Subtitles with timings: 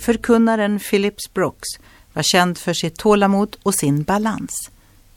[0.00, 1.68] Förkunnaren Phillips Brooks
[2.12, 4.70] var känd för sitt tålamod och sin balans.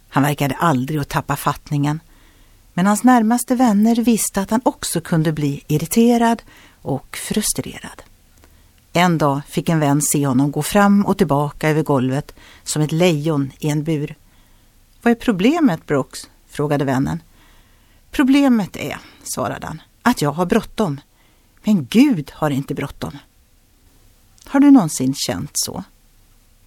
[0.10, 2.00] Han verkade aldrig att tappa fattningen.
[2.74, 6.42] Men hans närmaste vänner visste att han också kunde bli irriterad
[6.82, 8.02] och frustrerad.
[8.94, 12.92] En dag fick en vän se honom gå fram och tillbaka över golvet som ett
[12.92, 14.16] lejon i en bur.
[15.02, 16.30] Vad är problemet, Brooks?
[16.50, 17.22] frågade vännen.
[18.12, 21.02] Problemet är, svarade han, att jag har bråttom.
[21.64, 23.18] Men Gud har inte bråttom.
[24.54, 25.84] Har du någonsin känt så?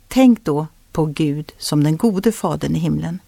[0.08, 3.18] Tänk då på Gud som den gode fadern i himlen.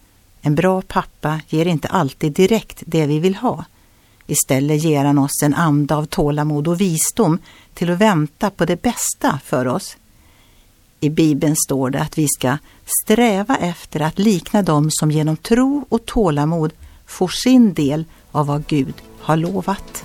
[0.41, 3.65] En bra pappa ger inte alltid direkt det vi vill ha.
[4.27, 7.39] Istället ger han oss en anda av tålamod och visdom
[7.75, 9.97] till att vänta på det bästa för oss.
[11.01, 12.59] I Bibeln står det att vi ska
[13.05, 16.73] sträva efter att likna dem som genom tro och tålamod
[17.07, 20.05] får sin del av vad Gud har lovat.